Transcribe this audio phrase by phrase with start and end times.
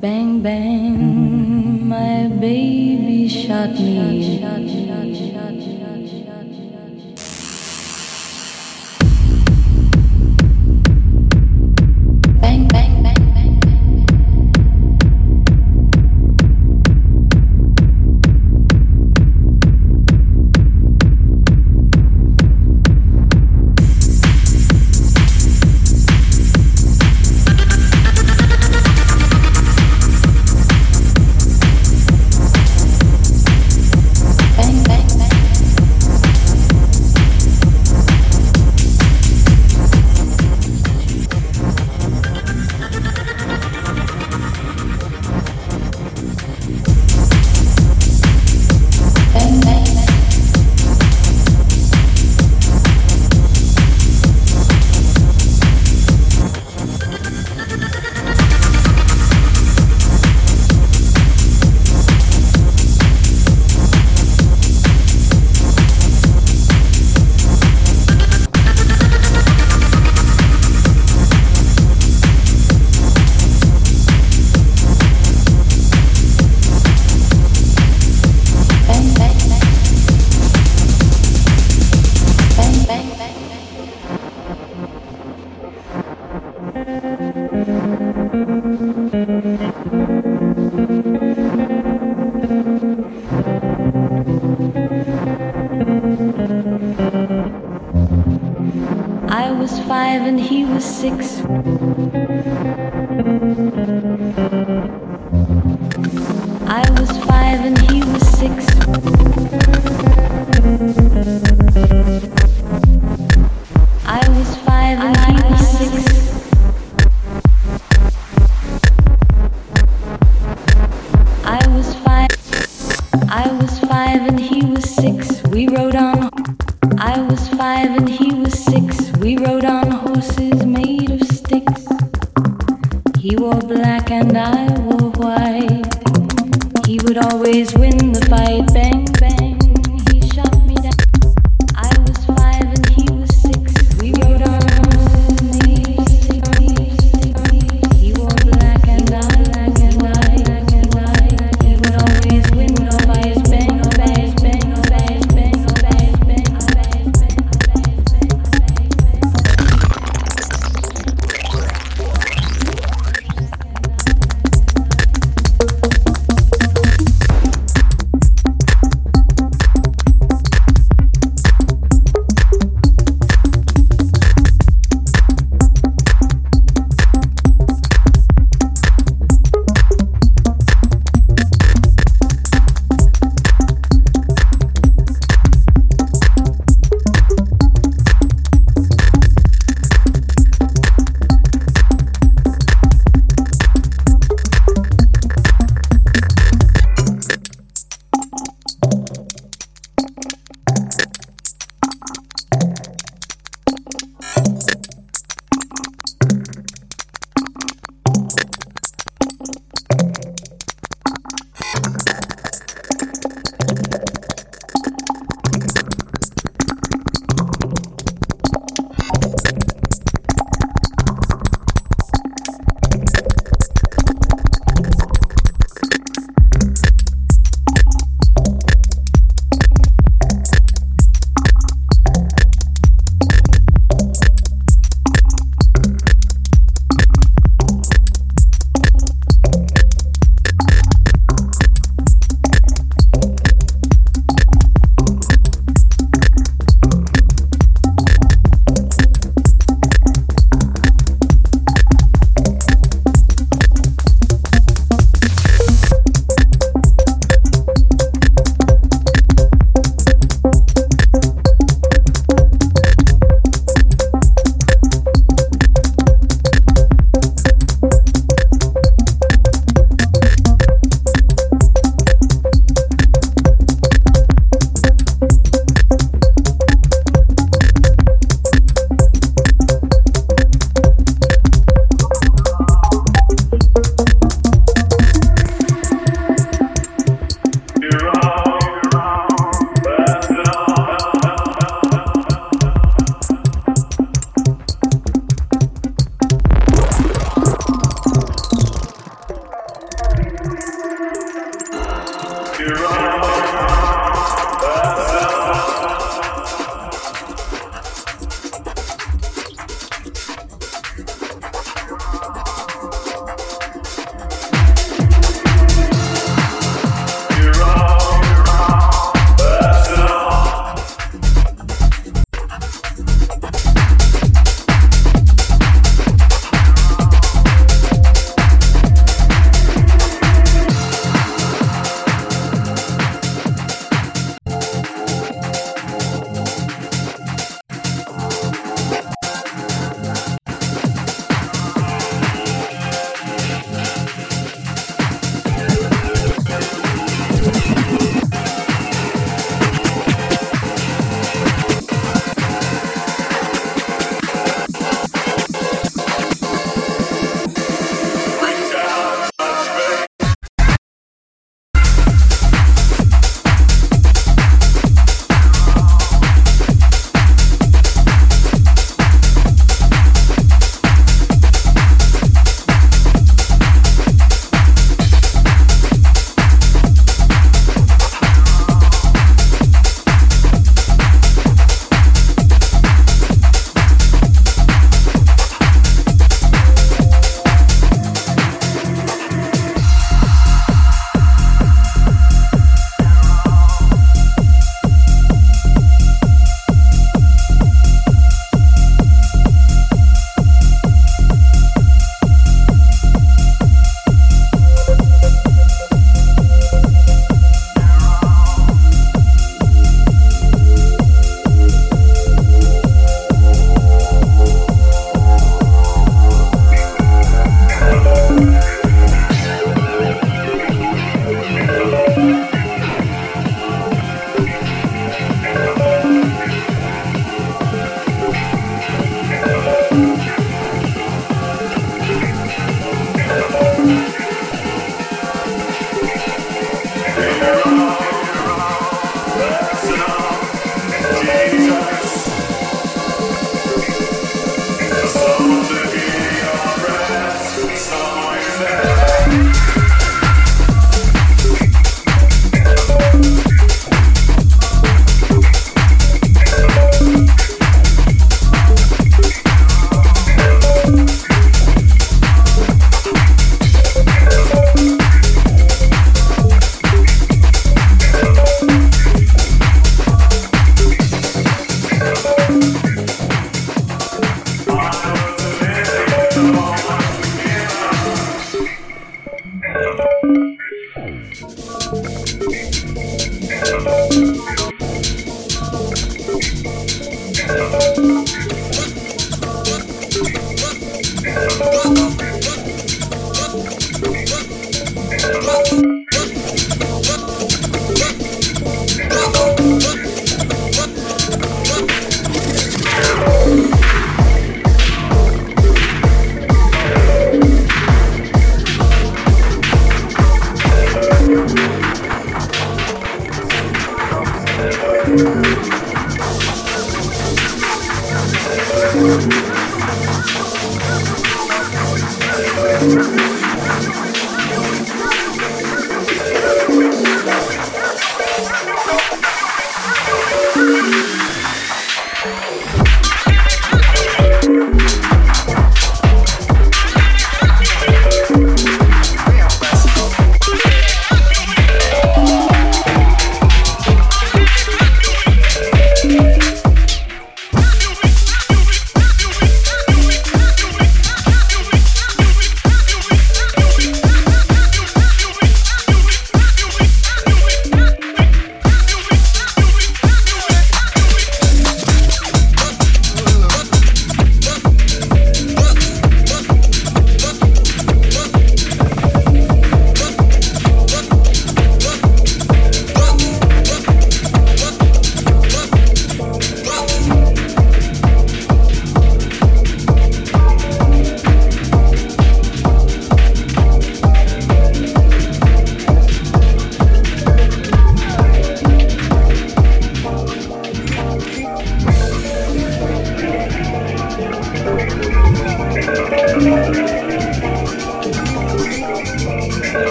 [0.00, 4.40] Bang, bang, my baby shot me.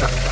[0.00, 0.29] Ha ha ha.